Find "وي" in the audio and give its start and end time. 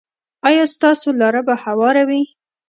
2.09-2.21